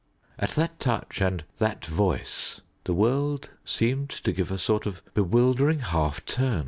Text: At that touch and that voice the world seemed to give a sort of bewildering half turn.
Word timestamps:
At 0.39 0.49
that 0.55 0.79
touch 0.79 1.21
and 1.21 1.43
that 1.59 1.85
voice 1.85 2.61
the 2.85 2.93
world 2.95 3.51
seemed 3.63 4.09
to 4.09 4.31
give 4.31 4.49
a 4.49 4.57
sort 4.57 4.87
of 4.87 5.03
bewildering 5.13 5.81
half 5.81 6.25
turn. 6.25 6.59